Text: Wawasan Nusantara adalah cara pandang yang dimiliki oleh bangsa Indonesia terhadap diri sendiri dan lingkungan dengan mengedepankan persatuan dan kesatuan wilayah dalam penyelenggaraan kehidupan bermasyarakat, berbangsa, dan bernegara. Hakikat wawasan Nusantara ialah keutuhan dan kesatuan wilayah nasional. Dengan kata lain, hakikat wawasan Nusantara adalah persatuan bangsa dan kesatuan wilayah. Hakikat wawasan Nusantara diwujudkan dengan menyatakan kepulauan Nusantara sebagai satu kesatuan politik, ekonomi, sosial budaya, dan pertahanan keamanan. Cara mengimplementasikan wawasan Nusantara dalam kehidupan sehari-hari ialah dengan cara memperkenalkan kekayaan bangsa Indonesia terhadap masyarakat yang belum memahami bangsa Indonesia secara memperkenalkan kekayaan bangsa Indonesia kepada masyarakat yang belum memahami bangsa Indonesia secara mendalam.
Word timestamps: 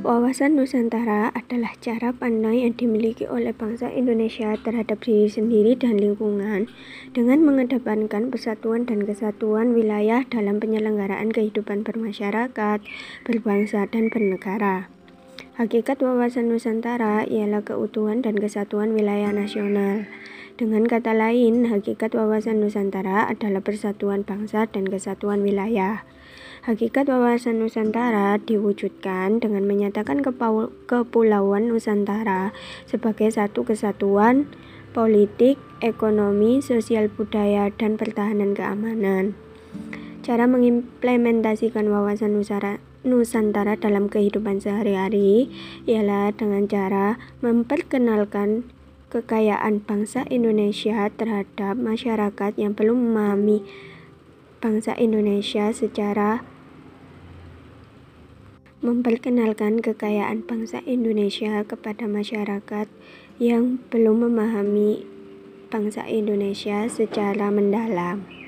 Wawasan 0.00 0.56
Nusantara 0.56 1.28
adalah 1.36 1.76
cara 1.76 2.16
pandang 2.16 2.56
yang 2.56 2.72
dimiliki 2.72 3.28
oleh 3.28 3.52
bangsa 3.52 3.92
Indonesia 3.92 4.56
terhadap 4.56 5.04
diri 5.04 5.28
sendiri 5.28 5.76
dan 5.76 6.00
lingkungan 6.00 6.72
dengan 7.12 7.44
mengedepankan 7.44 8.32
persatuan 8.32 8.88
dan 8.88 9.04
kesatuan 9.04 9.76
wilayah 9.76 10.24
dalam 10.24 10.56
penyelenggaraan 10.56 11.28
kehidupan 11.28 11.84
bermasyarakat, 11.84 12.80
berbangsa, 13.28 13.84
dan 13.92 14.08
bernegara. 14.08 14.88
Hakikat 15.60 16.00
wawasan 16.00 16.48
Nusantara 16.48 17.28
ialah 17.28 17.60
keutuhan 17.60 18.24
dan 18.24 18.40
kesatuan 18.40 18.96
wilayah 18.96 19.36
nasional. 19.36 20.08
Dengan 20.56 20.88
kata 20.88 21.12
lain, 21.12 21.68
hakikat 21.68 22.16
wawasan 22.16 22.64
Nusantara 22.64 23.28
adalah 23.28 23.60
persatuan 23.60 24.24
bangsa 24.24 24.64
dan 24.64 24.88
kesatuan 24.88 25.44
wilayah. 25.44 26.08
Hakikat 26.60 27.08
wawasan 27.08 27.56
Nusantara 27.56 28.36
diwujudkan 28.36 29.40
dengan 29.40 29.64
menyatakan 29.64 30.20
kepulauan 30.20 31.72
Nusantara 31.72 32.52
sebagai 32.84 33.32
satu 33.32 33.64
kesatuan 33.64 34.44
politik, 34.92 35.56
ekonomi, 35.80 36.60
sosial 36.60 37.08
budaya, 37.08 37.72
dan 37.72 37.96
pertahanan 37.96 38.52
keamanan. 38.52 39.32
Cara 40.20 40.44
mengimplementasikan 40.44 41.88
wawasan 41.88 42.36
Nusantara 43.08 43.80
dalam 43.80 44.12
kehidupan 44.12 44.60
sehari-hari 44.60 45.48
ialah 45.88 46.28
dengan 46.36 46.68
cara 46.68 47.16
memperkenalkan 47.40 48.68
kekayaan 49.08 49.80
bangsa 49.80 50.28
Indonesia 50.28 51.08
terhadap 51.08 51.80
masyarakat 51.80 52.52
yang 52.60 52.76
belum 52.76 53.00
memahami 53.00 53.64
bangsa 54.60 54.92
Indonesia 55.00 55.72
secara 55.72 56.44
memperkenalkan 58.80 59.84
kekayaan 59.84 60.40
bangsa 60.48 60.80
Indonesia 60.88 61.60
kepada 61.68 62.08
masyarakat 62.08 62.88
yang 63.36 63.76
belum 63.92 64.32
memahami 64.32 65.04
bangsa 65.68 66.08
Indonesia 66.08 66.88
secara 66.88 67.52
mendalam. 67.52 68.39